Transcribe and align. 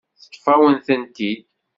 Teṭṭef-awen-tent-id. 0.21 1.41